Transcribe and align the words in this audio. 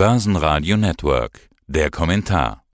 Börsenradio 0.00 0.78
Network. 0.78 1.50
Der 1.66 1.90
Kommentar. 1.90 2.64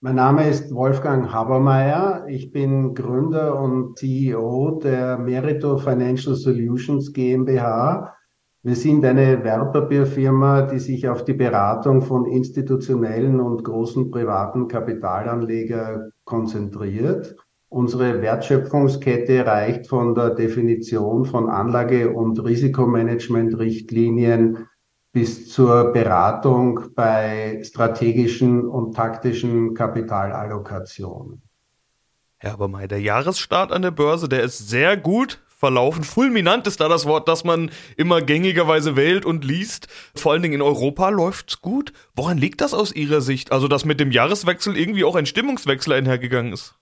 Mein 0.00 0.14
Name 0.14 0.48
ist 0.48 0.72
Wolfgang 0.72 1.32
Habermeier. 1.32 2.24
Ich 2.28 2.52
bin 2.52 2.94
Gründer 2.94 3.60
und 3.60 3.98
CEO 3.98 4.78
der 4.80 5.18
Merito 5.18 5.78
Financial 5.78 6.36
Solutions 6.36 7.12
GmbH. 7.12 8.14
Wir 8.62 8.76
sind 8.76 9.04
eine 9.04 9.42
Wertpapierfirma, 9.42 10.62
die 10.62 10.78
sich 10.78 11.08
auf 11.08 11.24
die 11.24 11.32
Beratung 11.32 12.00
von 12.00 12.26
institutionellen 12.26 13.40
und 13.40 13.64
großen 13.64 14.12
privaten 14.12 14.68
Kapitalanleger 14.68 16.10
konzentriert. 16.24 17.34
Unsere 17.70 18.22
Wertschöpfungskette 18.22 19.44
reicht 19.44 19.88
von 19.88 20.14
der 20.14 20.30
Definition 20.30 21.24
von 21.24 21.48
Anlage- 21.48 22.12
und 22.12 22.38
Risikomanagement-Richtlinien 22.38 24.68
bis 25.12 25.50
zur 25.50 25.92
Beratung 25.92 26.80
bei 26.94 27.60
strategischen 27.62 28.66
und 28.66 28.96
taktischen 28.96 29.74
Kapitalallokationen. 29.74 31.42
Herr 32.38 32.52
Habermeier, 32.52 32.88
der 32.88 33.00
Jahresstart 33.00 33.70
an 33.70 33.82
der 33.82 33.90
Börse, 33.90 34.28
der 34.28 34.42
ist 34.42 34.68
sehr 34.68 34.96
gut 34.96 35.38
verlaufen. 35.62 36.02
Fulminant 36.02 36.66
ist 36.66 36.80
da 36.80 36.88
das 36.88 37.06
Wort, 37.06 37.28
das 37.28 37.44
man 37.44 37.70
immer 37.96 38.20
gängigerweise 38.20 38.96
wählt 38.96 39.24
und 39.24 39.44
liest. 39.44 39.86
Vor 40.12 40.32
allen 40.32 40.42
Dingen 40.42 40.54
in 40.54 40.62
Europa 40.62 41.08
läuft's 41.10 41.60
gut. 41.60 41.92
Woran 42.16 42.36
liegt 42.36 42.60
das 42.60 42.74
aus 42.74 42.92
Ihrer 42.92 43.20
Sicht? 43.20 43.52
Also, 43.52 43.68
dass 43.68 43.84
mit 43.84 44.00
dem 44.00 44.10
Jahreswechsel 44.10 44.76
irgendwie 44.76 45.04
auch 45.04 45.14
ein 45.14 45.26
Stimmungswechsel 45.26 45.92
einhergegangen 45.92 46.52
ist? 46.52 46.74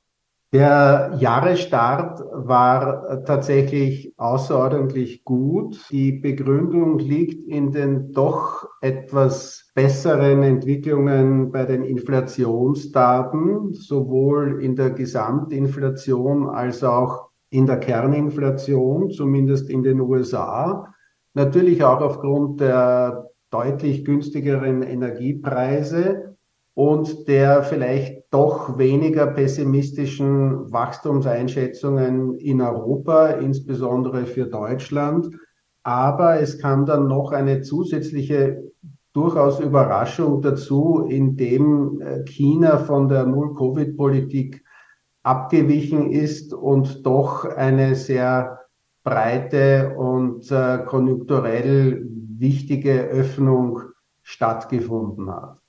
Der 0.52 1.16
Jahresstart 1.20 2.20
war 2.32 3.24
tatsächlich 3.24 4.12
außerordentlich 4.16 5.22
gut. 5.22 5.80
Die 5.92 6.10
Begründung 6.10 6.98
liegt 6.98 7.44
in 7.44 7.70
den 7.70 8.10
doch 8.12 8.68
etwas 8.80 9.70
besseren 9.76 10.42
Entwicklungen 10.42 11.52
bei 11.52 11.64
den 11.66 11.84
Inflationsdaten, 11.84 13.74
sowohl 13.74 14.60
in 14.60 14.74
der 14.74 14.90
Gesamtinflation 14.90 16.48
als 16.48 16.82
auch 16.82 17.30
in 17.50 17.66
der 17.66 17.78
Kerninflation, 17.78 19.10
zumindest 19.12 19.70
in 19.70 19.84
den 19.84 20.00
USA. 20.00 20.92
Natürlich 21.34 21.84
auch 21.84 22.00
aufgrund 22.00 22.60
der 22.60 23.30
deutlich 23.50 24.04
günstigeren 24.04 24.82
Energiepreise 24.82 26.36
und 26.74 27.28
der 27.28 27.62
vielleicht 27.62 28.24
doch 28.30 28.78
weniger 28.78 29.26
pessimistischen 29.26 30.70
Wachstumseinschätzungen 30.72 32.34
in 32.36 32.60
Europa, 32.60 33.28
insbesondere 33.28 34.26
für 34.26 34.46
Deutschland. 34.46 35.30
Aber 35.82 36.40
es 36.40 36.58
kam 36.58 36.86
dann 36.86 37.08
noch 37.08 37.32
eine 37.32 37.62
zusätzliche 37.62 38.62
durchaus 39.12 39.58
Überraschung 39.60 40.40
dazu, 40.42 41.06
indem 41.08 42.00
äh, 42.00 42.24
China 42.24 42.78
von 42.78 43.08
der 43.08 43.26
Null-Covid-Politik 43.26 44.62
abgewichen 45.22 46.10
ist 46.10 46.54
und 46.54 47.04
doch 47.04 47.44
eine 47.44 47.94
sehr 47.94 48.60
breite 49.02 49.94
und 49.96 50.50
äh, 50.50 50.78
konjunkturell 50.86 52.06
wichtige 52.38 53.02
Öffnung 53.02 53.80
stattgefunden 54.22 55.30
hat. 55.30 55.59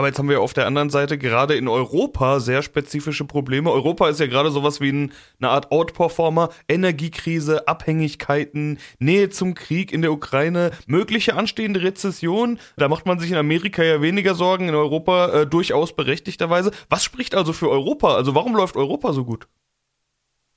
Aber 0.00 0.06
jetzt 0.06 0.18
haben 0.18 0.30
wir 0.30 0.40
auf 0.40 0.54
der 0.54 0.66
anderen 0.66 0.88
Seite 0.88 1.18
gerade 1.18 1.56
in 1.56 1.68
Europa 1.68 2.40
sehr 2.40 2.62
spezifische 2.62 3.26
Probleme. 3.26 3.70
Europa 3.70 4.08
ist 4.08 4.18
ja 4.18 4.28
gerade 4.28 4.50
sowas 4.50 4.80
wie 4.80 4.90
ein, 4.90 5.12
eine 5.38 5.50
Art 5.50 5.70
Outperformer. 5.70 6.48
Energiekrise, 6.68 7.68
Abhängigkeiten, 7.68 8.78
Nähe 8.98 9.28
zum 9.28 9.52
Krieg 9.52 9.92
in 9.92 10.00
der 10.00 10.12
Ukraine, 10.12 10.70
mögliche 10.86 11.36
anstehende 11.36 11.82
Rezession. 11.82 12.58
Da 12.78 12.88
macht 12.88 13.04
man 13.04 13.18
sich 13.18 13.30
in 13.30 13.36
Amerika 13.36 13.82
ja 13.82 14.00
weniger 14.00 14.34
Sorgen, 14.34 14.70
in 14.70 14.74
Europa 14.74 15.32
äh, 15.32 15.46
durchaus 15.46 15.94
berechtigterweise. 15.94 16.70
Was 16.88 17.04
spricht 17.04 17.34
also 17.34 17.52
für 17.52 17.68
Europa? 17.68 18.14
Also 18.14 18.34
warum 18.34 18.56
läuft 18.56 18.76
Europa 18.76 19.12
so 19.12 19.26
gut? 19.26 19.48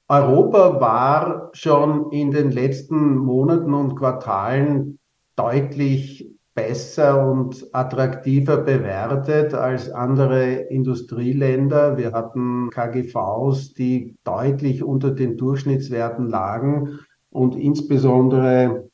Europa 0.07 0.79
war 0.79 1.49
schon 1.51 2.13
in 2.13 2.31
den 2.31 2.49
letzten 2.49 3.17
Monaten 3.17 3.73
und 3.73 3.97
Quartalen 3.97 4.99
deutlich 5.35 6.33
besser 6.55 7.27
und 7.29 7.67
attraktiver 7.73 8.57
bewertet 8.57 9.53
als 9.53 9.89
andere 9.89 10.51
Industrieländer. 10.51 11.97
Wir 11.97 12.11
hatten 12.11 12.69
KGVs, 12.69 13.73
die 13.73 14.15
deutlich 14.23 14.83
unter 14.83 15.11
den 15.11 15.37
Durchschnittswerten 15.37 16.27
lagen 16.27 16.99
und 17.31 17.55
insbesondere 17.55 18.89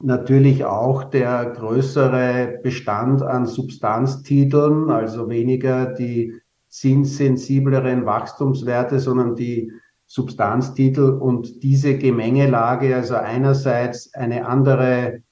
natürlich 0.00 0.64
auch 0.64 1.04
der 1.04 1.46
größere 1.50 2.60
Bestand 2.62 3.22
an 3.22 3.46
Substanztiteln, 3.46 4.90
also 4.90 5.28
weniger 5.28 5.86
die 5.86 6.34
zinssensibleren 6.68 8.06
Wachstumswerte, 8.06 8.98
sondern 8.98 9.34
die 9.34 9.72
Substanztitel 10.06 11.10
und 11.10 11.62
diese 11.62 11.96
Gemengelage, 11.98 12.94
also 12.94 13.16
einerseits 13.16 14.14
eine 14.14 14.46
andere 14.46 15.22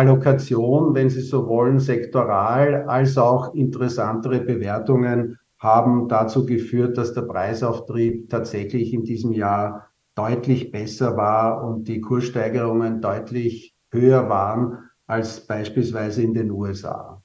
Allokation, 0.00 0.94
wenn 0.94 1.10
Sie 1.10 1.20
so 1.20 1.46
wollen, 1.46 1.78
sektoral 1.78 2.84
als 2.88 3.18
auch 3.18 3.54
interessantere 3.54 4.40
Bewertungen 4.40 5.38
haben 5.58 6.08
dazu 6.08 6.46
geführt, 6.46 6.96
dass 6.96 7.12
der 7.12 7.22
Preisauftrieb 7.22 8.30
tatsächlich 8.30 8.94
in 8.94 9.04
diesem 9.04 9.32
Jahr 9.32 9.90
deutlich 10.14 10.70
besser 10.70 11.18
war 11.18 11.62
und 11.62 11.86
die 11.86 12.00
Kurssteigerungen 12.00 13.02
deutlich 13.02 13.74
höher 13.90 14.30
waren 14.30 14.90
als 15.06 15.46
beispielsweise 15.46 16.22
in 16.22 16.32
den 16.32 16.50
USA. 16.50 17.22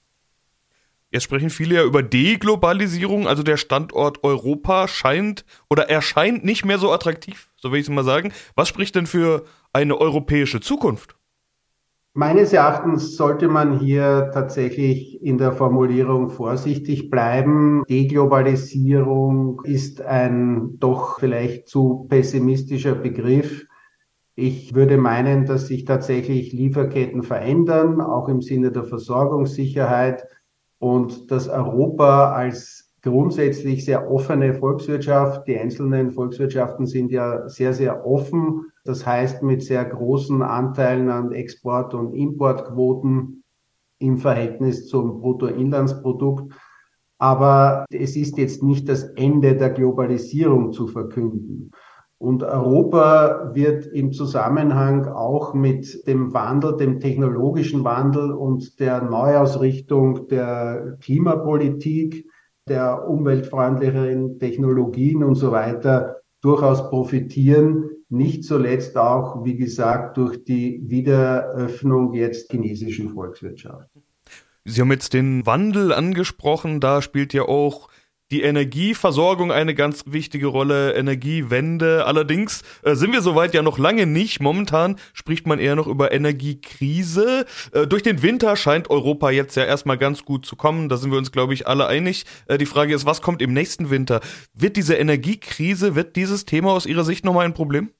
Jetzt 1.11 1.23
sprechen 1.23 1.49
viele 1.49 1.75
ja 1.75 1.83
über 1.85 2.03
Deglobalisierung, 2.03 3.25
also 3.25 3.41
der 3.41 3.55
Standort 3.55 4.21
Europa 4.25 4.89
scheint 4.89 5.45
oder 5.69 5.89
erscheint 5.89 6.43
nicht 6.43 6.65
mehr 6.65 6.77
so 6.77 6.91
attraktiv, 6.91 7.51
so 7.55 7.71
will 7.71 7.79
ich 7.79 7.85
es 7.85 7.89
mal 7.89 8.03
sagen. 8.03 8.33
Was 8.55 8.67
spricht 8.67 8.95
denn 8.95 9.07
für 9.07 9.45
eine 9.71 9.97
europäische 9.97 10.59
Zukunft? 10.59 11.15
Meines 12.17 12.53
Erachtens 12.53 13.17
sollte 13.17 13.49
man 13.49 13.77
hier 13.77 14.31
tatsächlich 14.33 15.21
in 15.21 15.37
der 15.37 15.51
Formulierung 15.51 16.29
vorsichtig 16.29 17.09
bleiben. 17.09 17.83
Deglobalisierung 17.89 19.61
ist 19.65 20.01
ein 20.01 20.79
doch 20.79 21.19
vielleicht 21.19 21.67
zu 21.67 22.05
pessimistischer 22.07 22.95
Begriff. 22.95 23.65
Ich 24.33 24.73
würde 24.73 24.97
meinen, 24.97 25.45
dass 25.45 25.67
sich 25.67 25.83
tatsächlich 25.83 26.53
Lieferketten 26.53 27.21
verändern, 27.21 27.99
auch 27.99 28.29
im 28.29 28.41
Sinne 28.41 28.71
der 28.71 28.85
Versorgungssicherheit 28.85 30.25
und 30.79 31.31
dass 31.31 31.49
Europa 31.49 32.31
als 32.31 32.84
grundsätzlich 33.05 33.85
sehr 33.85 34.11
offene 34.11 34.55
Volkswirtschaft. 34.55 35.47
Die 35.47 35.57
einzelnen 35.57 36.11
Volkswirtschaften 36.11 36.87
sind 36.87 37.11
ja 37.11 37.47
sehr, 37.47 37.71
sehr 37.73 38.05
offen. 38.05 38.65
Das 38.83 39.05
heißt, 39.05 39.43
mit 39.43 39.63
sehr 39.63 39.85
großen 39.85 40.41
Anteilen 40.41 41.09
an 41.09 41.31
Export- 41.31 41.93
und 41.93 42.13
Importquoten 42.13 43.43
im 43.99 44.17
Verhältnis 44.17 44.87
zum 44.87 45.21
Bruttoinlandsprodukt. 45.21 46.51
Aber 47.19 47.85
es 47.91 48.15
ist 48.15 48.37
jetzt 48.37 48.63
nicht 48.63 48.89
das 48.89 49.03
Ende 49.03 49.55
der 49.55 49.69
Globalisierung 49.69 50.73
zu 50.73 50.87
verkünden. 50.87 51.71
Und 52.17 52.41
Europa 52.43 53.51
wird 53.53 53.85
im 53.85 54.13
Zusammenhang 54.13 55.07
auch 55.07 55.53
mit 55.53 56.07
dem 56.07 56.33
Wandel, 56.33 56.75
dem 56.77 56.99
technologischen 56.99 57.83
Wandel 57.83 58.31
und 58.31 58.79
der 58.79 59.03
Neuausrichtung 59.03 60.27
der 60.27 60.97
Klimapolitik 61.01 62.25
der 62.67 63.07
umweltfreundlicheren 63.07 64.39
Technologien 64.39 65.23
und 65.23 65.35
so 65.35 65.51
weiter 65.51 66.21
durchaus 66.41 66.89
profitieren. 66.89 67.89
Nicht 68.09 68.43
zuletzt 68.43 68.97
auch, 68.97 69.43
wie 69.43 69.55
gesagt, 69.55 70.17
durch 70.17 70.43
die 70.43 70.81
Wiederöffnung 70.85 72.13
jetzt 72.13 72.51
chinesischen 72.51 73.09
Volkswirtschaft. 73.09 73.89
Sie 74.63 74.81
haben 74.81 74.91
jetzt 74.91 75.13
den 75.13 75.45
Wandel 75.45 75.93
angesprochen. 75.93 76.79
Da 76.79 77.01
spielt 77.01 77.33
ja 77.33 77.43
auch 77.43 77.87
die 78.31 78.41
Energieversorgung 78.41 79.51
eine 79.51 79.75
ganz 79.75 80.03
wichtige 80.07 80.47
Rolle, 80.47 80.93
Energiewende. 80.93 82.05
Allerdings 82.05 82.63
äh, 82.83 82.95
sind 82.95 83.11
wir 83.11 83.21
soweit 83.21 83.53
ja 83.53 83.61
noch 83.61 83.77
lange 83.77 84.07
nicht. 84.07 84.41
Momentan 84.41 84.95
spricht 85.13 85.45
man 85.45 85.59
eher 85.59 85.75
noch 85.75 85.87
über 85.87 86.11
Energiekrise. 86.11 87.45
Äh, 87.71 87.85
durch 87.85 88.01
den 88.01 88.23
Winter 88.23 88.55
scheint 88.55 88.89
Europa 88.89 89.29
jetzt 89.29 89.55
ja 89.55 89.63
erstmal 89.63 89.97
ganz 89.97 90.25
gut 90.25 90.45
zu 90.45 90.55
kommen. 90.55 90.89
Da 90.89 90.97
sind 90.97 91.11
wir 91.11 91.19
uns, 91.19 91.31
glaube 91.31 91.53
ich, 91.53 91.67
alle 91.67 91.85
einig. 91.87 92.25
Äh, 92.47 92.57
die 92.57 92.65
Frage 92.65 92.95
ist, 92.95 93.05
was 93.05 93.21
kommt 93.21 93.41
im 93.41 93.53
nächsten 93.53 93.91
Winter? 93.91 94.21
Wird 94.53 94.75
diese 94.77 94.95
Energiekrise, 94.95 95.95
wird 95.95 96.15
dieses 96.15 96.45
Thema 96.45 96.71
aus 96.71 96.87
Ihrer 96.87 97.03
Sicht 97.03 97.25
nochmal 97.25 97.45
ein 97.45 97.53
Problem? 97.53 97.91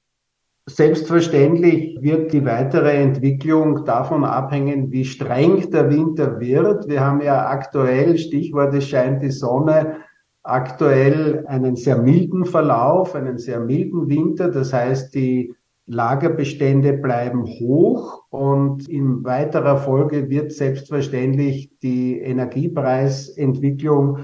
Selbstverständlich 0.68 2.02
wird 2.02 2.34
die 2.34 2.44
weitere 2.44 2.94
Entwicklung 2.94 3.86
davon 3.86 4.26
abhängen, 4.26 4.92
wie 4.92 5.06
streng 5.06 5.70
der 5.70 5.92
Winter 5.92 6.40
wird. 6.40 6.88
Wir 6.88 7.02
haben 7.02 7.22
ja 7.22 7.50
aktuell, 7.50 8.18
Stichwort, 8.18 8.74
es 8.74 8.90
scheint 8.90 9.22
die 9.22 9.30
Sonne, 9.30 9.98
aktuell 10.46 11.46
einen 11.48 11.76
sehr 11.76 11.98
milden 11.98 12.46
Verlauf, 12.46 13.16
einen 13.16 13.40
sehr 13.40 13.60
milden 13.60 14.08
Winter. 14.08 14.50
Das 14.50 14.72
heißt, 14.72 15.16
die 15.16 15.54
Lagerbestände 15.88 16.94
bleiben 16.94 17.46
hoch 17.46 18.24
und 18.30 18.88
in 18.88 19.24
weiterer 19.24 19.78
Folge 19.78 20.30
wird 20.30 20.52
selbstverständlich 20.52 21.72
die 21.82 22.20
Energiepreisentwicklung 22.20 24.20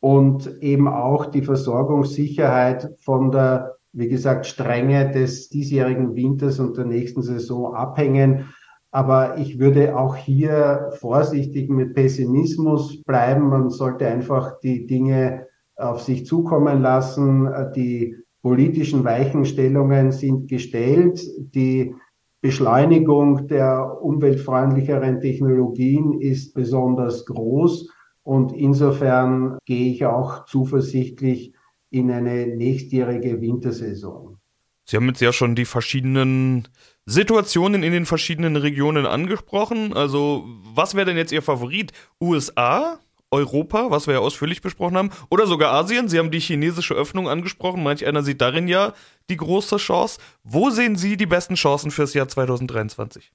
und 0.00 0.62
eben 0.62 0.88
auch 0.88 1.26
die 1.26 1.42
Versorgungssicherheit 1.42 2.90
von 2.98 3.30
der, 3.30 3.76
wie 3.92 4.08
gesagt, 4.08 4.46
Strenge 4.46 5.10
des 5.10 5.48
diesjährigen 5.48 6.14
Winters 6.14 6.58
und 6.58 6.76
der 6.76 6.86
nächsten 6.86 7.22
Saison 7.22 7.74
abhängen. 7.74 8.52
Aber 8.90 9.38
ich 9.38 9.58
würde 9.58 9.96
auch 9.96 10.16
hier 10.16 10.90
vorsichtig 10.98 11.70
mit 11.70 11.94
Pessimismus 11.94 13.02
bleiben. 13.04 13.48
Man 13.48 13.70
sollte 13.70 14.06
einfach 14.06 14.58
die 14.60 14.86
Dinge 14.86 15.46
auf 15.82 16.02
sich 16.02 16.26
zukommen 16.26 16.80
lassen. 16.80 17.48
Die 17.74 18.16
politischen 18.42 19.04
Weichenstellungen 19.04 20.12
sind 20.12 20.48
gestellt. 20.48 21.22
Die 21.54 21.94
Beschleunigung 22.40 23.46
der 23.46 23.98
umweltfreundlicheren 24.02 25.20
Technologien 25.20 26.20
ist 26.20 26.54
besonders 26.54 27.24
groß. 27.26 27.88
Und 28.24 28.52
insofern 28.52 29.58
gehe 29.64 29.92
ich 29.92 30.04
auch 30.04 30.44
zuversichtlich 30.46 31.54
in 31.90 32.10
eine 32.10 32.46
nächstjährige 32.46 33.40
Wintersaison. 33.40 34.38
Sie 34.84 34.96
haben 34.96 35.06
jetzt 35.06 35.20
ja 35.20 35.32
schon 35.32 35.54
die 35.54 35.64
verschiedenen 35.64 36.68
Situationen 37.06 37.82
in 37.82 37.92
den 37.92 38.06
verschiedenen 38.06 38.56
Regionen 38.56 39.06
angesprochen. 39.06 39.92
Also, 39.92 40.44
was 40.74 40.94
wäre 40.94 41.06
denn 41.06 41.16
jetzt 41.16 41.32
Ihr 41.32 41.42
Favorit? 41.42 41.92
USA, 42.20 42.98
Europa, 43.32 43.90
was 43.90 44.06
wir 44.06 44.14
ja 44.14 44.20
ausführlich 44.20 44.62
besprochen 44.62 44.96
haben, 44.96 45.10
oder 45.30 45.46
sogar 45.46 45.72
Asien? 45.72 46.08
Sie 46.08 46.18
haben 46.18 46.30
die 46.30 46.38
chinesische 46.38 46.94
Öffnung 46.94 47.28
angesprochen. 47.28 47.82
Manch 47.82 48.06
einer 48.06 48.22
sieht 48.22 48.40
darin 48.40 48.68
ja 48.68 48.92
die 49.30 49.36
große 49.36 49.78
Chance. 49.78 50.20
Wo 50.44 50.70
sehen 50.70 50.96
Sie 50.96 51.16
die 51.16 51.26
besten 51.26 51.54
Chancen 51.54 51.90
fürs 51.90 52.14
Jahr 52.14 52.28
2023? 52.28 53.32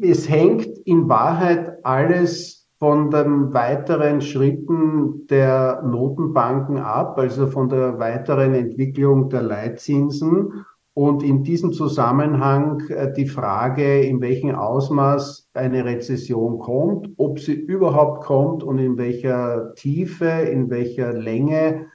Es 0.00 0.28
hängt 0.28 0.66
in 0.84 1.08
Wahrheit 1.08 1.84
alles 1.84 2.68
von 2.78 3.10
den 3.10 3.52
weiteren 3.52 4.20
Schritten 4.20 5.26
der 5.26 5.82
Notenbanken 5.82 6.78
ab, 6.78 7.18
also 7.18 7.48
von 7.48 7.68
der 7.68 7.98
weiteren 7.98 8.54
Entwicklung 8.54 9.30
der 9.30 9.42
Leitzinsen 9.42 10.64
und 10.98 11.22
in 11.22 11.44
diesem 11.44 11.72
Zusammenhang 11.72 12.82
äh, 12.88 13.12
die 13.12 13.28
Frage, 13.28 14.00
in 14.00 14.20
welchem 14.20 14.56
Ausmaß 14.56 15.48
eine 15.54 15.84
Rezession 15.84 16.58
kommt, 16.58 17.10
ob 17.18 17.38
sie 17.38 17.54
überhaupt 17.54 18.24
kommt 18.24 18.64
und 18.64 18.78
in 18.78 18.98
welcher 18.98 19.74
Tiefe, 19.76 20.26
in 20.26 20.70
welcher 20.70 21.12
Länge. 21.12 21.86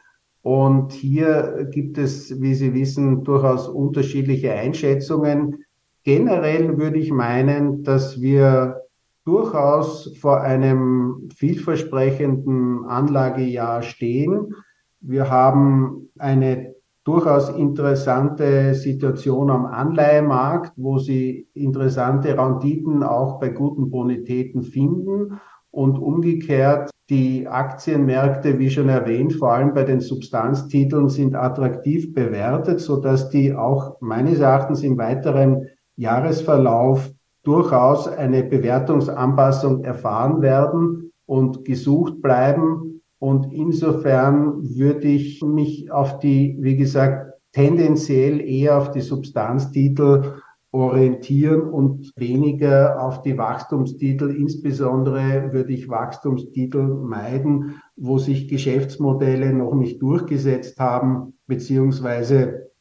Und 0.41 0.93
hier 0.93 1.67
gibt 1.69 1.97
es, 1.97 2.39
wie 2.41 2.55
Sie 2.55 2.73
wissen, 2.73 3.25
durchaus 3.25 3.67
unterschiedliche 3.67 4.53
Einschätzungen. 4.53 5.65
Generell 6.03 6.77
würde 6.77 6.99
ich 6.99 7.11
meinen, 7.11 7.83
dass 7.83 8.21
wir 8.21 8.83
durchaus 9.25 10.15
vor 10.21 10.39
einem 10.39 11.27
vielversprechenden 11.35 12.85
Anlagejahr 12.85 13.81
stehen. 13.81 14.55
Wir 15.01 15.29
haben 15.29 16.09
eine 16.17 16.73
durchaus 17.03 17.49
interessante 17.49 18.73
Situation 18.73 19.49
am 19.49 19.65
Anleihemarkt, 19.65 20.73
wo 20.77 20.99
Sie 20.99 21.47
interessante 21.53 22.37
Renditen 22.37 23.03
auch 23.03 23.39
bei 23.39 23.49
guten 23.49 23.89
Bonitäten 23.89 24.63
finden. 24.63 25.39
Und 25.71 25.97
umgekehrt, 25.97 26.91
die 27.09 27.47
Aktienmärkte, 27.47 28.59
wie 28.59 28.69
schon 28.69 28.89
erwähnt, 28.89 29.33
vor 29.33 29.51
allem 29.53 29.73
bei 29.73 29.83
den 29.83 29.99
Substanztiteln 29.99 31.09
sind 31.09 31.35
attraktiv 31.35 32.13
bewertet, 32.13 32.79
so 32.79 32.97
dass 32.97 33.29
die 33.29 33.53
auch 33.53 33.97
meines 33.99 34.39
Erachtens 34.39 34.83
im 34.83 34.97
weiteren 34.97 35.67
Jahresverlauf 35.97 37.11
durchaus 37.43 38.07
eine 38.07 38.43
Bewertungsanpassung 38.43 39.83
erfahren 39.83 40.41
werden 40.41 41.11
und 41.25 41.65
gesucht 41.65 42.21
bleiben. 42.21 42.92
Und 43.23 43.53
insofern 43.53 44.75
würde 44.75 45.07
ich 45.07 45.41
mich 45.41 45.89
auf 45.89 46.19
die, 46.19 46.57
wie 46.59 46.75
gesagt, 46.75 47.31
tendenziell 47.53 48.41
eher 48.41 48.77
auf 48.77 48.91
die 48.91 48.99
Substanztitel 48.99 50.41
orientieren 50.73 51.61
und 51.61 52.11
weniger 52.17 53.01
auf 53.01 53.21
die 53.21 53.37
Wachstumstitel. 53.37 54.29
Insbesondere 54.29 55.53
würde 55.53 55.71
ich 55.71 55.87
Wachstumstitel 55.87 56.83
meiden, 56.83 57.81
wo 57.95 58.17
sich 58.17 58.49
Geschäftsmodelle 58.49 59.53
noch 59.53 59.73
nicht 59.73 60.01
durchgesetzt 60.01 60.77
haben, 60.77 61.39
beziehungsweise 61.47 62.71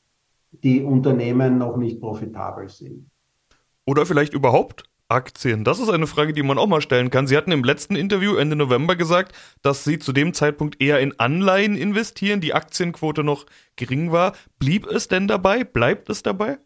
die 0.50 0.82
Unternehmen 0.82 1.56
noch 1.56 1.76
nicht 1.76 2.00
profitabel 2.00 2.68
sind. 2.68 3.08
Oder 3.86 4.06
vielleicht 4.06 4.34
überhaupt 4.34 4.91
Aktien? 5.12 5.62
Das 5.62 5.78
ist 5.78 5.90
eine 5.90 6.06
Frage, 6.06 6.32
die 6.32 6.42
man 6.42 6.58
auch 6.58 6.66
mal 6.66 6.80
stellen 6.80 7.10
kann. 7.10 7.26
Sie 7.26 7.36
hatten 7.36 7.52
im 7.52 7.64
letzten 7.64 7.94
Interview 7.94 8.34
Ende 8.36 8.56
November 8.56 8.96
gesagt, 8.96 9.32
dass 9.60 9.84
Sie 9.84 9.98
zu 9.98 10.12
dem 10.12 10.32
Zeitpunkt 10.32 10.80
eher 10.80 11.00
in 11.00 11.18
Anleihen 11.20 11.76
investieren, 11.76 12.40
die 12.40 12.54
Aktienquote 12.54 13.22
noch 13.22 13.46
gering 13.76 14.10
war. 14.10 14.32
Blieb 14.58 14.86
es 14.86 15.08
denn 15.08 15.28
dabei? 15.28 15.64
Bleibt 15.64 16.08
es 16.08 16.22
dabei? 16.22 16.58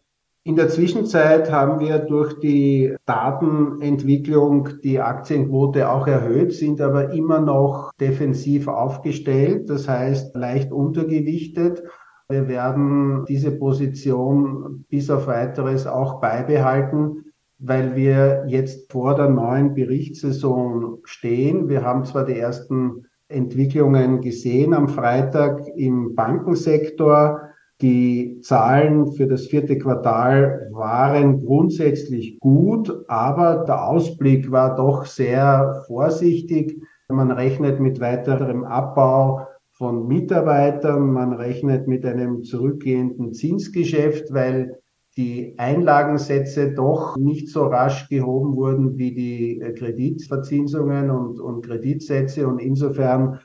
In 0.45 0.55
der 0.55 0.69
Zwischenzeit 0.69 1.51
haben 1.51 1.81
wir 1.81 1.99
durch 1.99 2.39
die 2.39 2.95
Datenentwicklung 3.05 4.69
die 4.81 5.01
Aktienquote 5.01 5.89
auch 5.89 6.07
erhöht, 6.07 6.53
sind 6.53 6.79
aber 6.79 7.11
immer 7.11 7.41
noch 7.41 7.91
defensiv 7.99 8.69
aufgestellt, 8.69 9.69
das 9.69 9.89
heißt 9.89 10.35
leicht 10.35 10.71
untergewichtet. 10.71 11.83
Wir 12.29 12.47
werden 12.47 13.25
diese 13.27 13.51
Position 13.51 14.85
bis 14.89 15.09
auf 15.09 15.27
weiteres 15.27 15.85
auch 15.85 16.21
beibehalten 16.21 17.26
weil 17.59 17.95
wir 17.95 18.45
jetzt 18.47 18.91
vor 18.91 19.15
der 19.15 19.29
neuen 19.29 19.73
Berichtssaison 19.73 20.99
stehen. 21.03 21.69
Wir 21.69 21.83
haben 21.83 22.05
zwar 22.05 22.25
die 22.25 22.37
ersten 22.37 23.07
Entwicklungen 23.29 24.21
gesehen 24.21 24.73
am 24.73 24.87
Freitag 24.87 25.67
im 25.75 26.15
Bankensektor. 26.15 27.41
Die 27.81 28.39
Zahlen 28.41 29.11
für 29.11 29.27
das 29.27 29.47
vierte 29.47 29.77
Quartal 29.77 30.69
waren 30.71 31.45
grundsätzlich 31.45 32.39
gut, 32.39 32.91
aber 33.07 33.65
der 33.67 33.87
Ausblick 33.87 34.51
war 34.51 34.75
doch 34.75 35.05
sehr 35.05 35.83
vorsichtig. 35.87 36.81
Man 37.09 37.31
rechnet 37.31 37.79
mit 37.79 37.99
weiterem 37.99 38.63
Abbau 38.63 39.47
von 39.73 40.07
Mitarbeitern, 40.07 41.11
man 41.11 41.33
rechnet 41.33 41.87
mit 41.87 42.03
einem 42.03 42.43
zurückgehenden 42.43 43.33
Zinsgeschäft, 43.33 44.33
weil 44.33 44.79
die 45.17 45.55
Einlagensätze 45.57 46.73
doch 46.73 47.17
nicht 47.17 47.49
so 47.49 47.65
rasch 47.65 48.07
gehoben 48.07 48.55
wurden 48.55 48.97
wie 48.97 49.13
die 49.13 49.59
äh, 49.59 49.73
Kreditverzinsungen 49.73 51.09
und, 51.09 51.39
und 51.39 51.65
Kreditsätze. 51.65 52.47
Und 52.47 52.59
insofern 52.59 53.39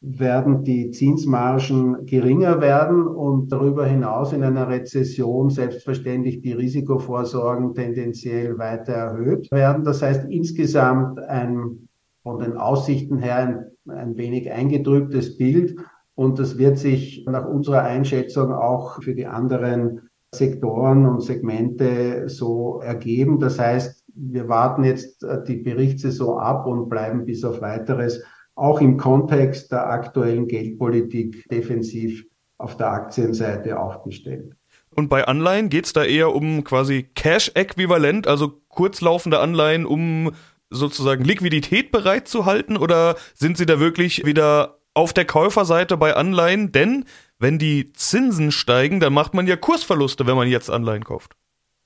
werden 0.00 0.64
die 0.64 0.90
Zinsmargen 0.90 2.04
geringer 2.04 2.60
werden 2.60 3.06
und 3.06 3.50
darüber 3.50 3.86
hinaus 3.86 4.32
in 4.32 4.42
einer 4.42 4.68
Rezession 4.68 5.48
selbstverständlich 5.48 6.42
die 6.42 6.52
Risikovorsorgen 6.52 7.74
tendenziell 7.74 8.58
weiter 8.58 8.92
erhöht 8.92 9.50
werden. 9.50 9.84
Das 9.84 10.02
heißt 10.02 10.28
insgesamt 10.28 11.20
ein 11.20 11.88
von 12.22 12.38
den 12.38 12.56
Aussichten 12.56 13.18
her 13.18 13.36
ein, 13.36 13.64
ein 13.96 14.16
wenig 14.16 14.50
eingedrücktes 14.50 15.36
Bild 15.36 15.76
und 16.14 16.38
das 16.38 16.58
wird 16.58 16.78
sich 16.78 17.24
nach 17.26 17.46
unserer 17.46 17.82
Einschätzung 17.82 18.52
auch 18.52 19.02
für 19.02 19.14
die 19.14 19.26
anderen 19.26 20.08
Sektoren 20.38 21.06
und 21.06 21.20
Segmente 21.20 22.28
so 22.28 22.80
ergeben. 22.80 23.38
Das 23.38 23.58
heißt, 23.58 24.04
wir 24.14 24.48
warten 24.48 24.84
jetzt 24.84 25.24
äh, 25.24 25.42
die 25.44 25.56
Berichtssaison 25.56 26.38
ab 26.38 26.66
und 26.66 26.88
bleiben 26.88 27.24
bis 27.24 27.44
auf 27.44 27.60
weiteres 27.60 28.22
auch 28.56 28.80
im 28.80 28.96
Kontext 28.96 29.72
der 29.72 29.88
aktuellen 29.88 30.46
Geldpolitik 30.46 31.48
defensiv 31.50 32.24
auf 32.58 32.76
der 32.76 32.92
Aktienseite 32.92 33.80
aufgestellt. 33.80 34.54
Und 34.94 35.08
bei 35.08 35.26
Anleihen 35.26 35.70
geht 35.70 35.86
es 35.86 35.92
da 35.92 36.04
eher 36.04 36.34
um 36.34 36.62
quasi 36.62 37.02
Cash-Äquivalent, 37.14 38.28
also 38.28 38.60
kurzlaufende 38.68 39.40
Anleihen, 39.40 39.86
um 39.86 40.30
sozusagen 40.70 41.24
Liquidität 41.24 41.90
bereitzuhalten? 41.90 42.76
Oder 42.76 43.16
sind 43.34 43.56
Sie 43.56 43.66
da 43.66 43.80
wirklich 43.80 44.24
wieder 44.24 44.78
auf 44.94 45.12
der 45.12 45.24
Käuferseite 45.24 45.96
bei 45.96 46.14
Anleihen? 46.14 46.70
Denn 46.70 47.04
wenn 47.44 47.58
die 47.58 47.92
Zinsen 47.92 48.50
steigen, 48.52 49.00
dann 49.00 49.12
macht 49.12 49.34
man 49.34 49.46
ja 49.46 49.54
Kursverluste, 49.54 50.26
wenn 50.26 50.34
man 50.34 50.48
jetzt 50.48 50.70
Anleihen 50.70 51.04
kauft. 51.04 51.36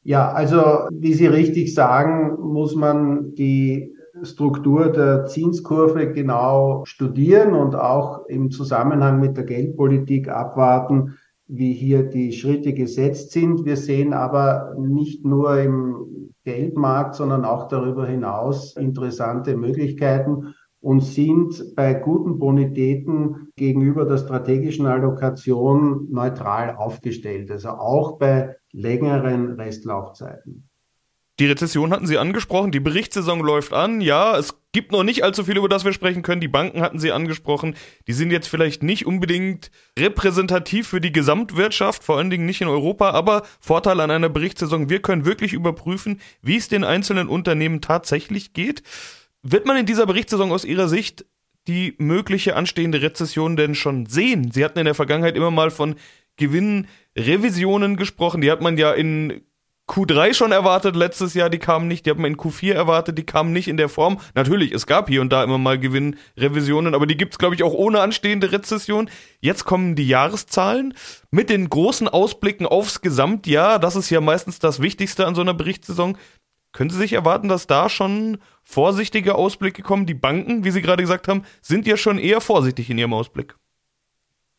Ja, 0.05 0.31
also 0.31 0.87
wie 0.93 1.15
Sie 1.15 1.27
richtig 1.27 1.75
sagen, 1.75 2.38
muss 2.41 2.77
man 2.77 3.35
die 3.35 3.93
Struktur 4.23 4.93
der 4.93 5.27
Zinskurve 5.27 6.12
genau 6.12 6.85
studieren 6.85 7.55
und 7.55 7.75
auch 7.75 8.27
im 8.27 8.53
Zusammenhang 8.53 9.19
mit 9.19 9.37
der 9.37 9.45
Geldpolitik 9.45 10.29
abwarten, 10.29 11.19
wie 11.49 11.73
hier 11.73 12.05
die 12.05 12.33
Schritte 12.33 12.73
gesetzt 12.73 13.33
sind. 13.33 13.65
Wir 13.65 13.77
sehen 13.77 14.12
aber 14.12 14.77
nicht 14.79 15.25
nur 15.25 15.61
im 15.61 16.35
Geldmarkt, 16.45 17.17
sondern 17.17 17.45
auch 17.45 17.67
darüber 17.67 18.07
hinaus 18.07 18.77
interessante 18.77 19.57
Möglichkeiten. 19.57 20.55
Und 20.80 21.00
sind 21.00 21.75
bei 21.75 21.94
guten 21.94 22.38
Bonitäten 22.38 23.49
gegenüber 23.56 24.04
der 24.04 24.18
strategischen 24.18 24.87
Allokation 24.87 26.08
neutral 26.11 26.76
aufgestellt, 26.76 27.50
also 27.50 27.70
auch 27.70 28.18
bei 28.18 28.56
längeren 28.73 29.52
Restlaufzeiten. 29.52 30.68
Die 31.38 31.47
Rezession 31.47 31.92
hatten 31.92 32.08
Sie 32.08 32.18
angesprochen, 32.18 32.73
die 32.73 32.80
Berichtssaison 32.80 33.38
läuft 33.40 33.73
an. 33.73 34.00
Ja, 34.00 34.37
es 34.37 34.54
gibt 34.73 34.90
noch 34.90 35.04
nicht 35.04 35.23
allzu 35.23 35.44
viel, 35.44 35.56
über 35.56 35.68
das 35.68 35.85
wir 35.85 35.92
sprechen 35.92 36.23
können. 36.23 36.40
Die 36.40 36.49
Banken 36.49 36.80
hatten 36.80 36.99
Sie 36.99 37.12
angesprochen. 37.12 37.76
Die 38.08 38.12
sind 38.12 38.32
jetzt 38.32 38.49
vielleicht 38.49 38.82
nicht 38.82 39.06
unbedingt 39.06 39.70
repräsentativ 39.97 40.88
für 40.88 41.00
die 41.00 41.12
Gesamtwirtschaft, 41.12 42.02
vor 42.02 42.18
allen 42.18 42.30
Dingen 42.30 42.44
nicht 42.44 42.61
in 42.61 42.66
Europa. 42.66 43.11
Aber 43.11 43.44
Vorteil 43.61 44.00
an 44.00 44.11
einer 44.11 44.28
Berichtssaison, 44.28 44.90
wir 44.90 45.00
können 45.00 45.25
wirklich 45.25 45.52
überprüfen, 45.52 46.20
wie 46.42 46.56
es 46.56 46.66
den 46.66 46.82
einzelnen 46.82 47.28
Unternehmen 47.28 47.80
tatsächlich 47.80 48.52
geht. 48.52 48.82
Wird 49.42 49.66
man 49.66 49.76
in 49.76 49.87
dieser 49.87 50.07
Berichtssaison 50.07 50.52
aus 50.52 50.64
Ihrer 50.64 50.88
Sicht 50.88 51.25
die 51.66 51.95
mögliche 51.99 52.57
anstehende 52.57 53.02
Rezession 53.02 53.57
denn 53.57 53.75
schon 53.75 54.07
sehen? 54.07 54.50
Sie 54.50 54.64
hatten 54.64 54.78
in 54.78 54.87
der 54.87 54.95
Vergangenheit 54.95 55.37
immer 55.37 55.50
mal 55.50 55.71
von 55.71 55.97
Gewinnrevisionen 56.37 57.97
gesprochen. 57.97 58.40
Die 58.40 58.50
hat 58.50 58.62
man 58.62 58.78
ja 58.78 58.92
in 58.92 59.42
Q3 59.88 60.35
schon 60.35 60.52
erwartet 60.52 60.95
letztes 60.97 61.33
Jahr, 61.33 61.49
die 61.49 61.59
kamen 61.59 61.88
nicht. 61.88 62.04
Die 62.04 62.11
hat 62.11 62.18
man 62.18 62.33
in 62.33 62.37
Q4 62.37 62.75
erwartet, 62.75 63.16
die 63.16 63.25
kamen 63.25 63.52
nicht 63.52 63.68
in 63.68 63.78
der 63.78 63.88
Form. 63.88 64.21
Natürlich, 64.35 64.73
es 64.73 64.87
gab 64.87 65.09
hier 65.09 65.23
und 65.23 65.33
da 65.33 65.42
immer 65.42 65.57
mal 65.57 65.78
Gewinnrevisionen, 65.78 66.95
aber 66.95 67.07
die 67.07 67.16
gibt's 67.16 67.38
glaube 67.38 67.54
ich 67.54 67.62
auch 67.62 67.73
ohne 67.73 68.00
anstehende 68.00 68.52
Rezession. 68.52 69.11
Jetzt 69.40 69.64
kommen 69.64 69.95
die 69.95 70.07
Jahreszahlen 70.07 70.95
mit 71.30 71.49
den 71.49 71.71
großen 71.71 72.07
Ausblicken 72.07 72.66
aufs 72.66 73.00
Gesamtjahr. 73.00 73.78
Das 73.78 73.97
ist 73.97 74.11
ja 74.11 74.21
meistens 74.21 74.59
das 74.59 74.80
Wichtigste 74.80 75.26
an 75.26 75.35
so 75.35 75.40
einer 75.40 75.54
Berichtssaison. 75.54 76.18
Können 76.72 76.90
Sie 76.90 76.98
sich 76.98 77.14
erwarten, 77.14 77.48
dass 77.48 77.66
da 77.66 77.88
schon 77.88 78.38
vorsichtige 78.62 79.34
Ausblicke 79.34 79.82
kommen? 79.82 80.06
Die 80.06 80.14
Banken, 80.14 80.64
wie 80.64 80.70
Sie 80.70 80.82
gerade 80.82 81.02
gesagt 81.02 81.28
haben, 81.28 81.42
sind 81.62 81.87
ja 81.87 81.96
schon 81.96 82.18
eher 82.18 82.40
vorsichtig 82.40 82.90
in 82.90 82.98
ihrem 82.98 83.14
Ausblick. 83.14 83.56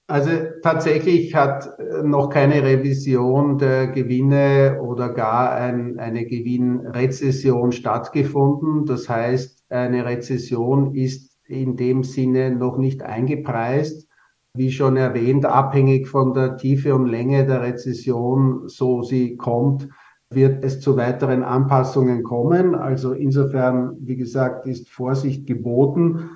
Also 0.10 0.32
tatsächlich 0.64 1.36
hat 1.36 1.70
äh, 1.78 2.02
noch 2.02 2.30
keine 2.30 2.64
Revision 2.64 3.60
der 3.60 3.88
Gewinne 3.88 4.80
oder 4.82 5.10
gar 5.10 5.52
ein, 5.54 6.00
eine 6.00 6.26
Gewinnrezession 6.26 7.72
stattgefunden. 7.72 8.86
Das 8.86 9.08
heißt, 9.08 9.66
eine 9.70 10.06
Rezession 10.06 10.96
ist 10.96 11.38
in 11.46 11.76
dem 11.76 12.04
Sinne 12.04 12.50
noch 12.50 12.78
nicht 12.78 13.04
eingepreist. 13.04 14.08
Wie 14.56 14.72
schon 14.72 14.98
erwähnt, 14.98 15.46
abhängig 15.46 16.08
von 16.08 16.34
der 16.34 16.58
Tiefe 16.58 16.96
und 16.96 17.06
Länge 17.06 17.46
der 17.46 17.62
Rezession, 17.62 18.68
so 18.68 19.04
sie 19.04 19.38
kommt, 19.38 19.90
wird 20.32 20.64
es 20.64 20.80
zu 20.80 20.96
weiteren 20.96 21.44
Anpassungen 21.44 22.24
kommen. 22.24 22.76
Also 22.76 23.14
insofern, 23.14 23.98
wie 24.00 24.16
gesagt, 24.16 24.68
ist 24.68 24.90
Vorsicht 24.90 25.48
geboten. 25.48 26.32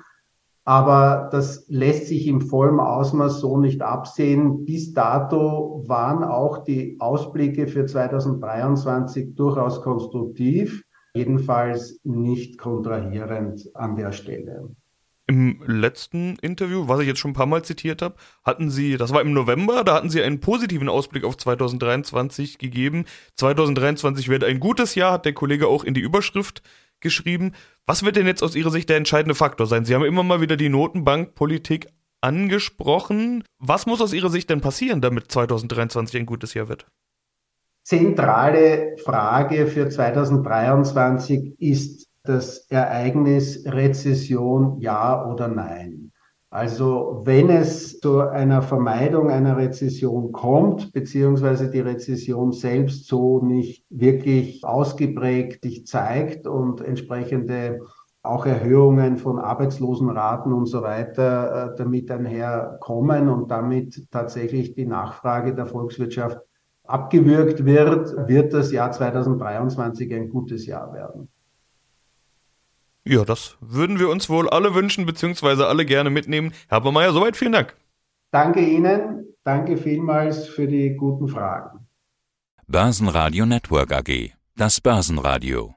Aber 0.64 1.28
das 1.30 1.66
lässt 1.68 2.06
sich 2.06 2.26
im 2.26 2.40
vollen 2.40 2.80
Ausmaß 2.80 3.40
so 3.40 3.58
nicht 3.58 3.82
absehen. 3.82 4.64
Bis 4.64 4.94
dato 4.94 5.84
waren 5.86 6.24
auch 6.24 6.64
die 6.64 6.96
Ausblicke 7.00 7.68
für 7.68 7.84
2023 7.84 9.34
durchaus 9.34 9.82
konstruktiv, 9.82 10.82
jedenfalls 11.14 12.00
nicht 12.02 12.58
kontrahierend 12.58 13.70
an 13.74 13.94
der 13.96 14.12
Stelle. 14.12 14.70
Im 15.26 15.62
letzten 15.66 16.36
Interview, 16.36 16.86
was 16.86 17.00
ich 17.00 17.06
jetzt 17.06 17.18
schon 17.18 17.30
ein 17.30 17.34
paar 17.34 17.46
Mal 17.46 17.64
zitiert 17.64 18.02
habe, 18.02 18.16
hatten 18.44 18.70
Sie, 18.70 18.98
das 18.98 19.12
war 19.12 19.22
im 19.22 19.32
November, 19.32 19.82
da 19.82 19.94
hatten 19.94 20.10
Sie 20.10 20.22
einen 20.22 20.40
positiven 20.40 20.90
Ausblick 20.90 21.24
auf 21.24 21.38
2023 21.38 22.58
gegeben. 22.58 23.06
2023 23.36 24.28
wird 24.28 24.44
ein 24.44 24.60
gutes 24.60 24.94
Jahr, 24.94 25.12
hat 25.12 25.24
der 25.24 25.32
Kollege 25.32 25.66
auch 25.66 25.82
in 25.82 25.94
die 25.94 26.02
Überschrift 26.02 26.62
geschrieben. 27.00 27.52
Was 27.86 28.04
wird 28.04 28.16
denn 28.16 28.26
jetzt 28.26 28.42
aus 28.42 28.54
Ihrer 28.54 28.70
Sicht 28.70 28.90
der 28.90 28.98
entscheidende 28.98 29.34
Faktor 29.34 29.66
sein? 29.66 29.86
Sie 29.86 29.94
haben 29.94 30.04
immer 30.04 30.22
mal 30.22 30.42
wieder 30.42 30.56
die 30.56 30.68
Notenbankpolitik 30.68 31.88
angesprochen. 32.20 33.44
Was 33.58 33.86
muss 33.86 34.02
aus 34.02 34.12
Ihrer 34.12 34.30
Sicht 34.30 34.50
denn 34.50 34.60
passieren, 34.60 35.00
damit 35.00 35.32
2023 35.32 36.20
ein 36.20 36.26
gutes 36.26 36.52
Jahr 36.52 36.68
wird? 36.68 36.86
Zentrale 37.82 38.96
Frage 39.04 39.66
für 39.66 39.88
2023 39.88 41.60
ist 41.60 42.08
das 42.24 42.66
Ereignis 42.70 43.64
Rezession 43.66 44.80
ja 44.80 45.30
oder 45.30 45.48
nein. 45.48 46.10
Also 46.50 47.22
wenn 47.24 47.50
es 47.50 47.98
zu 47.98 48.20
einer 48.20 48.62
Vermeidung 48.62 49.28
einer 49.28 49.56
Rezession 49.56 50.30
kommt, 50.32 50.92
beziehungsweise 50.92 51.68
die 51.68 51.80
Rezession 51.80 52.52
selbst 52.52 53.08
so 53.08 53.40
nicht 53.40 53.84
wirklich 53.90 54.64
ausgeprägt 54.64 55.64
sich 55.64 55.84
zeigt 55.86 56.46
und 56.46 56.80
entsprechende 56.80 57.80
auch 58.22 58.46
Erhöhungen 58.46 59.18
von 59.18 59.38
Arbeitslosenraten 59.38 60.52
und 60.52 60.66
so 60.66 60.82
weiter 60.82 61.72
äh, 61.72 61.76
damit 61.76 62.10
einherkommen 62.10 63.28
und 63.28 63.50
damit 63.50 64.10
tatsächlich 64.10 64.74
die 64.74 64.86
Nachfrage 64.86 65.54
der 65.54 65.66
Volkswirtschaft 65.66 66.38
abgewürgt 66.84 67.66
wird, 67.66 68.28
wird 68.28 68.54
das 68.54 68.72
Jahr 68.72 68.92
2023 68.92 70.14
ein 70.14 70.30
gutes 70.30 70.66
Jahr 70.66 70.92
werden. 70.94 71.28
Ja, 73.04 73.24
das 73.24 73.56
würden 73.60 73.98
wir 73.98 74.08
uns 74.08 74.30
wohl 74.30 74.48
alle 74.48 74.74
wünschen, 74.74 75.04
beziehungsweise 75.04 75.66
alle 75.66 75.84
gerne 75.84 76.08
mitnehmen. 76.08 76.54
Herr 76.68 76.76
Habermeier, 76.76 77.12
soweit 77.12 77.36
vielen 77.36 77.52
Dank. 77.52 77.76
Danke 78.30 78.60
Ihnen. 78.60 79.26
Danke 79.44 79.76
vielmals 79.76 80.48
für 80.48 80.66
die 80.66 80.96
guten 80.96 81.28
Fragen. 81.28 81.86
Börsenradio 82.66 83.44
Network 83.44 83.92
AG. 83.92 84.32
Das 84.56 84.80
Börsenradio. 84.80 85.74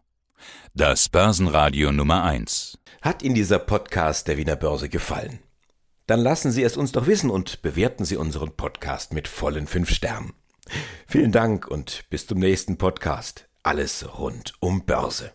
Das 0.74 1.10
Börsenradio 1.10 1.92
Nummer 1.92 2.24
1. 2.24 2.78
Hat 3.02 3.24
Ihnen 3.24 3.36
dieser 3.36 3.60
Podcast 3.60 4.30
der 4.30 4.38
Wiener 4.38 4.56
Börse 4.56 4.88
gefallen? 4.88 5.40
Dann 6.06 6.22
lassen 6.22 6.52
Sie 6.52 6.64
es 6.64 6.78
uns 6.78 6.94
doch 6.94 7.08
wissen 7.08 7.30
und 7.30 7.62
bewerten 7.62 8.06
Sie 8.06 8.16
unseren 8.16 8.56
Podcast 8.56 9.12
mit 9.12 9.28
vollen 9.28 9.68
fünf 9.68 9.90
Sternen. 9.90 10.34
Vielen 11.08 11.34
Dank 11.34 11.68
und 11.68 12.06
bis 12.10 12.26
zum 12.26 12.40
nächsten 12.40 12.78
Podcast. 12.78 13.50
Alles 13.64 14.18
rund 14.18 14.54
um 14.62 14.86
Börse. 14.86 15.34